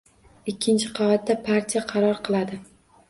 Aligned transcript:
Ikkinchi 0.53 0.89
qavatda 0.99 1.35
partiya 1.49 1.85
qaror 1.93 2.21
qiladi. 2.29 2.61